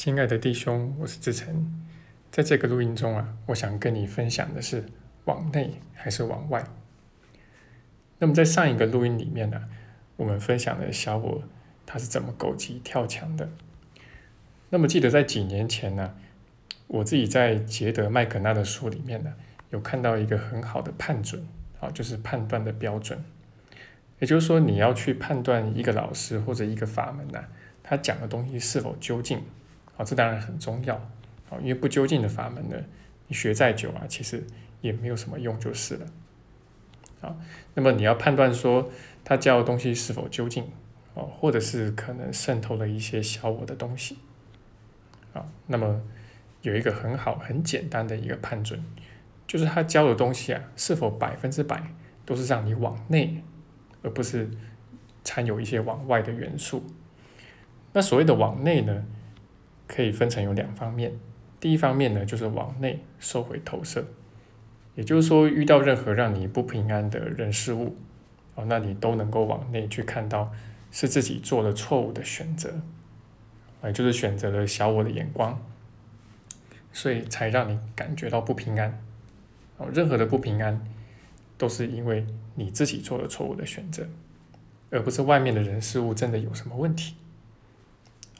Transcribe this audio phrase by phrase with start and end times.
[0.00, 1.78] 亲爱的弟兄，我是志成。
[2.30, 4.82] 在这个录音中啊，我想跟你分享的是
[5.26, 6.64] 往内还是往外。
[8.18, 9.68] 那么在上一个录音里面呢，
[10.16, 11.42] 我们分享了小我
[11.84, 13.50] 他是怎么狗急跳墙的。
[14.70, 16.14] 那么记得在几年前呢，
[16.86, 19.34] 我自己在杰德麦肯纳的书里面呢，
[19.68, 21.46] 有看到一个很好的判准
[21.78, 23.22] 啊，就是判断的标准。
[24.18, 27.44] 也就是说，你要去判断一个老师或者一个法门呢，
[27.82, 29.42] 他讲的东西是否究竟，
[30.00, 30.94] 啊，这当然很重要，
[31.50, 32.76] 啊，因为不究竟的法门呢，
[33.26, 34.42] 你学再久啊，其实
[34.80, 36.06] 也没有什么用就是了，
[37.20, 37.36] 啊，
[37.74, 38.90] 那么你要判断说
[39.22, 40.64] 他教的东西是否究竟，
[41.12, 44.16] 哦，或者是可能渗透了一些小我的东西，
[45.34, 46.00] 啊，那么
[46.62, 48.82] 有一个很好很简单的一个判准，
[49.46, 51.92] 就是他教的东西啊，是否百分之百
[52.24, 53.42] 都是让你往内。
[54.02, 54.48] 而不是
[55.22, 56.82] 掺有一些往外的元素。
[57.92, 59.04] 那所谓的往内呢，
[59.90, 61.12] 可以分成有两方面。
[61.58, 64.04] 第一方面呢，就是往内收回投射，
[64.94, 67.96] 也就是说，遇到任何让你不平安的人事物，
[68.54, 70.52] 哦，那你都能够往内去看到
[70.92, 72.80] 是自己做了错误的选择，
[73.82, 75.60] 也就是选择了小我的眼光，
[76.92, 79.02] 所以才让你感觉到不平安。
[79.78, 80.80] 哦，任何的不平安。
[81.58, 82.24] 都是因为
[82.54, 84.08] 你自己做了错误的选择，
[84.88, 87.16] 而不是外面的人事物真的有什么问题。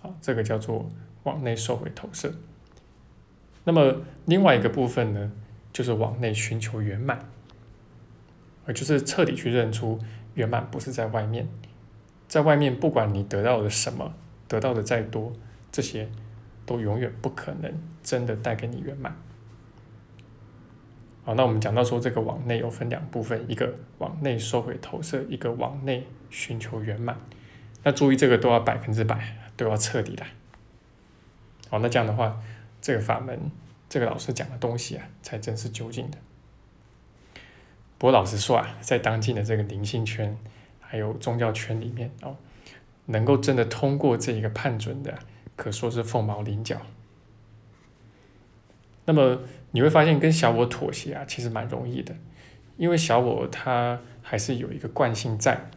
[0.00, 0.88] 好，这个叫做
[1.24, 2.34] 往内收回投射。
[3.64, 5.32] 那么另外一个部分呢，
[5.72, 7.28] 就是往内寻求圆满，
[8.66, 9.98] 而就是彻底去认出
[10.34, 11.48] 圆满不是在外面，
[12.26, 14.14] 在外面不管你得到了什么，
[14.48, 15.32] 得到的再多，
[15.70, 16.08] 这些
[16.64, 19.14] 都永远不可能真的带给你圆满。
[21.22, 27.14] 好，那我们讲到说这个往内有分两部分，一个往内收回投射，一个往内寻求圆满。
[27.82, 30.24] 那注意这个都要百分之百，都要彻底的。
[31.70, 32.42] 好，那这样的话，
[32.82, 33.50] 这个法门，
[33.88, 36.18] 这个老师讲的东西啊，才真是究竟的。
[37.96, 40.36] 不过老实说啊，在当今的这个灵性圈，
[40.80, 42.36] 还有宗教圈里面哦，
[43.06, 45.18] 能够真的通过这一个判准的，
[45.56, 46.82] 可说是凤毛麟角。
[49.06, 49.40] 那么。
[49.72, 52.12] 你会发现跟小我妥协啊，其实蛮容易的，
[52.76, 55.70] 因为小我它还是有一个惯性在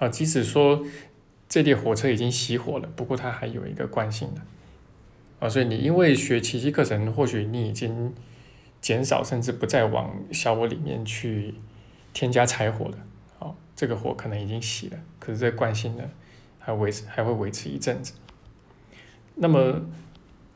[0.00, 0.84] 啊，即使说
[1.48, 4.40] 这列火车已经熄火了，不过它还有一个惯性的
[5.40, 8.12] 啊，所以你因为学奇迹课程，或许你已经
[8.80, 11.54] 减少甚至不再往小我里面去
[12.12, 12.98] 添加柴火了，
[13.38, 16.04] 啊，这个火可能已经熄了，可是这惯性呢
[16.58, 18.12] 还维持还会维持一阵子，
[19.34, 19.82] 那么。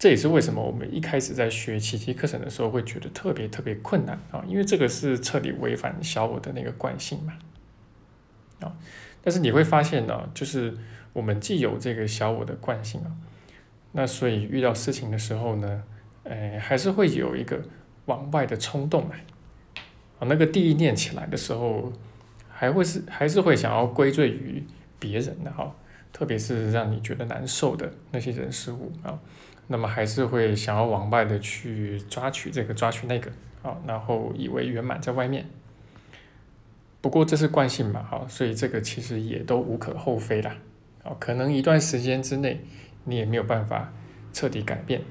[0.02, 7.34] 这也是为什么我们一开始在学奇迹课程的时候会觉得特别特别困难啊，因为这个是彻底违反小我的那个惯性嘛，
[8.60, 8.72] 啊，
[9.20, 10.74] 但是你会发现呢，就是
[11.12, 13.12] 我们既有这个小我的惯性啊，
[13.92, 15.82] 那所以遇到事情的时候呢，
[16.24, 17.60] 呃，还是会有一个
[18.06, 19.16] 往外的冲动啊，
[20.18, 21.92] 啊，那个第一念起来的时候，
[22.48, 24.62] 还会是还是会想要归罪于
[24.98, 25.74] 别人的哈，
[26.12, 29.18] 特别是让你觉得难受的那些人事物啊。
[29.72, 33.30] 那么还是会想要往外的去抓取这个抓取那个，
[33.62, 35.46] 好，然后以为圆满在外面。
[37.00, 40.56] 不过这是惯性嘛，好，所以这个其实也都无可厚非啦，
[41.04, 42.60] 好，可能一段时间之内
[43.04, 43.92] 你也没有办法
[44.32, 45.02] 彻底改变。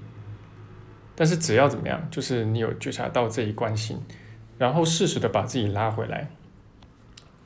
[1.16, 4.02] 但是只要怎么样，就是你有觉察到这一惯性，
[4.58, 6.30] 然后适时的把自己拉回来，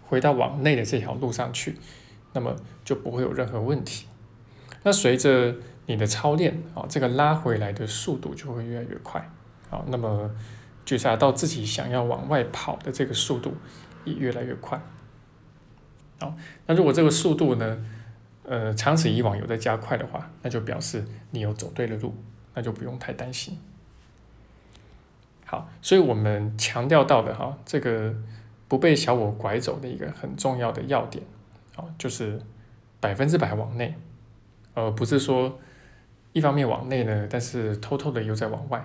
[0.03, 1.77] 回到往内的这条路上去，
[2.33, 2.55] 那么
[2.85, 4.05] 就不会有任何问题。
[4.83, 5.55] 那随着
[5.87, 9.27] 你的操练啊，这个拉回来的速度就会越来越快，
[9.71, 10.29] 啊，那么
[10.85, 13.55] 觉察到自己想要往外跑的这个速度
[14.05, 14.79] 也越来越快，
[16.19, 16.35] 好，
[16.67, 17.83] 那如果这个速度呢，
[18.45, 22.15] 呃，长此以往有在加快的话，那就表示你有走对了路，
[22.53, 23.57] 那就不用太担心。
[25.45, 28.15] 好，所以我们强调到的哈，这个
[28.67, 31.23] 不被小我拐走的一个很重要的要点，
[31.75, 32.41] 好，就是
[32.99, 33.95] 百分之百往内，
[34.73, 35.59] 而不是说。
[36.35, 38.83] 一方面往内呢，但是偷偷的又在往外，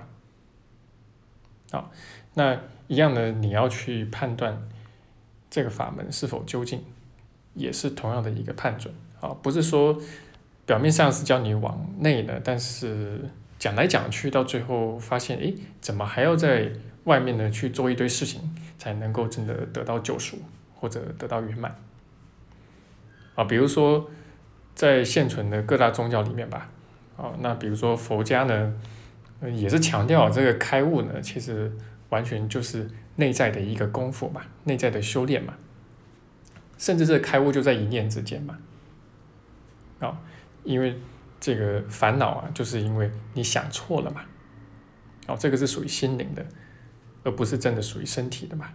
[1.70, 1.90] 好，
[2.34, 4.68] 那一样呢，你要去判断
[5.48, 6.84] 这个法门是否究竟，
[7.58, 10.00] 也是同样的一个判准，啊，不是说
[10.64, 13.20] 表面上是叫你往内的，但是
[13.58, 16.70] 讲来讲去到最后发现，诶，怎么还要在
[17.04, 18.40] 外面呢去做一堆事情，
[18.78, 20.38] 才能够真的得到救赎
[20.74, 21.76] 或者得到圆满，
[23.34, 24.08] 啊，比如说
[24.74, 26.70] 在现存的各大宗教里面吧。
[27.20, 28.72] 哦，那比如说佛家呢，
[29.52, 31.68] 也是强调这个开悟呢，其实
[32.10, 35.54] 完全就是内在的一个功夫嘛，内在的修炼嘛，
[36.78, 38.56] 甚至这开悟就在一念之间嘛。
[39.98, 40.18] 啊，
[40.64, 40.96] 因为
[41.38, 44.22] 这个烦恼啊，就是因为你想错了嘛。
[45.26, 46.46] 哦，这个是属于心灵的，
[47.24, 48.70] 而不是真的属于身体的嘛。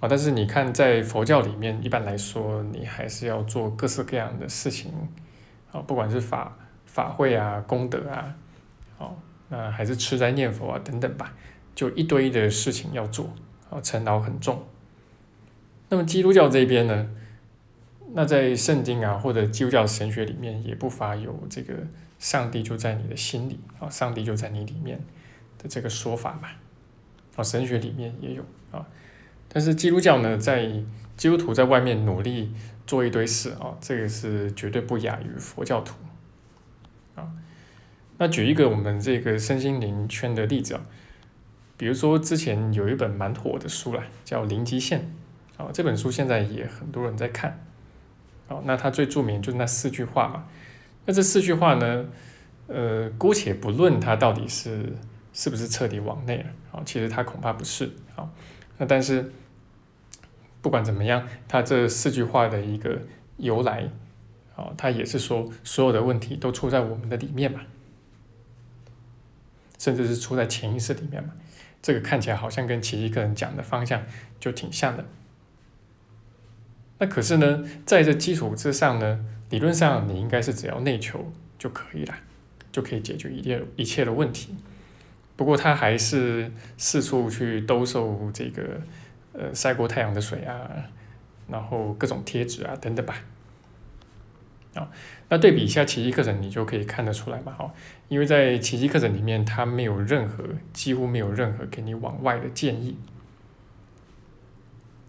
[0.00, 4.92] 啊，但是你看，在佛教里面，一般来说，你还是要做各式各样的事情，
[5.72, 6.56] 啊，不管是法
[6.86, 8.34] 法会啊、功德啊，
[8.98, 9.16] 哦，
[9.48, 11.34] 那还是吃斋念佛啊等等吧，
[11.74, 13.34] 就一堆的事情要做，
[13.70, 14.62] 啊，尘劳很重。
[15.88, 17.08] 那么基督教这边呢，
[18.12, 21.74] 那在圣经啊或者基督教神学里面，也不乏有这个
[22.18, 24.98] 上帝就在你的心里，啊，上帝就在你里面
[25.58, 26.48] 的这个说法嘛，
[27.36, 28.42] 啊，神学里面也有
[28.72, 28.86] 啊。
[29.48, 30.68] 但是基督教呢，在
[31.16, 32.52] 基督徒在外面努力
[32.86, 35.94] 做一堆事啊，这个是绝对不亚于佛教徒
[37.14, 37.30] 啊。
[38.18, 40.84] 那举一个我们这个身心灵圈的例子啊，
[41.76, 45.00] 比如说之前有一本蛮火的书啦，叫《零极限》
[45.56, 47.58] 啊，这本书现在也很多人在看。
[48.48, 50.46] 哦，那它最著名就是那四句话嘛。
[51.04, 52.06] 那这四句话呢，
[52.66, 54.92] 呃，姑且不论它到底是
[55.32, 58.30] 是不是彻底往内了啊，其实它恐怕不是啊。
[58.78, 59.32] 那但是，
[60.60, 63.00] 不管怎么样，他这四句话的一个
[63.38, 63.88] 由来，
[64.54, 67.62] 啊，他也是说所有的问题都出在我们的里面嘛，
[69.78, 71.32] 甚至是出在潜意识里面嘛。
[71.80, 74.02] 这个看起来好像跟奇迹课人讲的方向
[74.38, 75.04] 就挺像的。
[76.98, 82.14] 那可是呢，在这基础之上呢，理论上你应该是只要内求就可以了，
[82.72, 84.54] 就可以解决一切一切的问题。
[85.36, 88.80] 不过他还是四处去兜售这个
[89.34, 90.70] 呃晒过太阳的水啊，
[91.48, 93.16] 然后各种贴纸啊等等吧。
[94.74, 94.90] 啊，
[95.28, 97.72] 那对比一下奇迹课程，你就可以看得出来嘛，哈，
[98.08, 102.96] 因为在奇迹课程里面，他没有任何几乎没有任何给你往外的建议。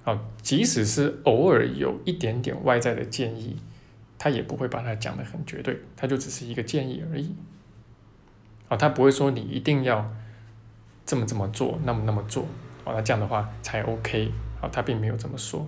[0.08, 3.58] 好，即使是偶尔有一点点外在的建议，
[4.18, 7.36] 他也不会把它讲的很绝对，他就只是一个建议而已。
[8.70, 10.10] 啊，他不会说你一定要
[11.06, 12.44] 这么这么做，那么那么做，
[12.86, 14.32] 啊，那这样的话才 OK，
[14.62, 15.68] 啊，他并没有这么说。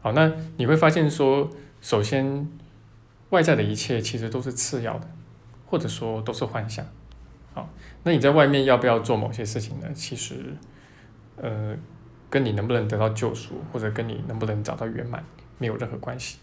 [0.00, 1.48] 好，那你会发现说，
[1.80, 2.48] 首先
[3.28, 5.08] 外在的一切其实都是次要的，
[5.64, 6.84] 或者说都是幻想。
[7.54, 7.70] 好，
[8.02, 9.86] 那你在外面要不要做某些事情呢？
[9.94, 10.56] 其实，
[11.36, 11.76] 呃，
[12.30, 15.22] 跟你能不能得到救赎，或者跟你能不能找到圆满，
[15.58, 16.38] 没有任何关系。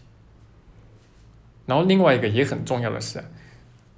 [1.66, 3.24] 然后另外一个也很重要的是。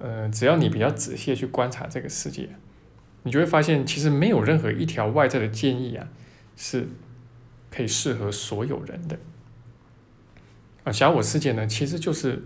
[0.03, 2.49] 呃，只要你比较仔细的去观察这个世界，
[3.21, 6.07] 你就会发现，其实没有任何一条外在的建议啊，
[6.57, 6.87] 是
[7.69, 9.19] 可以适合所有人的。
[10.85, 12.41] 啊，小我世界呢，其实就是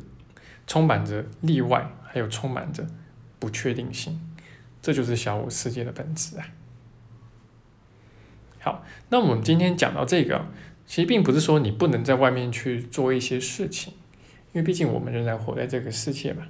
[0.68, 2.86] 充满着例外，还有充满着
[3.40, 4.20] 不确定性，
[4.82, 6.46] 这就是小我世界的本质啊。
[8.66, 10.44] 好，那我们今天讲到这个，
[10.88, 13.94] 其实并不是说你不能在外面去做一些事情，
[14.54, 16.48] 因为毕竟我们仍然活在这个世界嘛。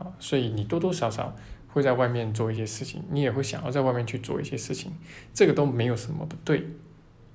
[0.00, 1.36] 啊，所以你多多少少
[1.68, 4.90] 会在外面做一些事情，你也会想要在外面去做一些事情，
[5.32, 6.66] 这个都没有什么不对，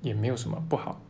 [0.02, 1.00] 也没有什么不好。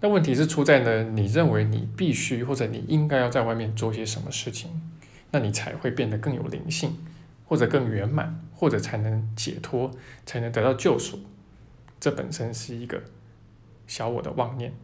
[0.00, 4.82] 那问题是出在呢，你认为你必须或者你应该要在外面做些什么事情，
[5.30, 6.96] 那你才会变得更有灵性，
[7.44, 9.92] 或者更圆满，或者才能解脱，
[10.24, 11.20] 才能得到救赎。
[12.00, 13.02] 这本身是一个
[13.86, 14.74] 小我的妄念。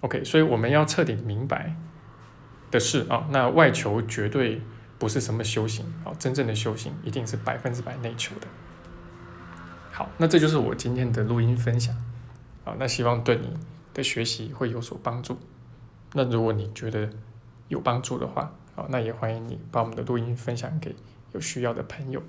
[0.00, 1.76] OK，所以我们要彻底明白。
[2.70, 4.60] 的事啊，那外求绝对
[4.98, 8.48] 不是什么修行啊，真正的修行一定是百分之百内求的。
[9.92, 11.94] 好，那这就是我今天的录音分享
[12.64, 13.56] 啊，那希望对你
[13.92, 15.38] 的学习会有所帮助。
[16.14, 17.08] 那如果你觉得
[17.68, 20.96] 有帮助的话，啊，那也欢迎你把我们的录音分享给
[21.30, 22.20] 有需要的朋友。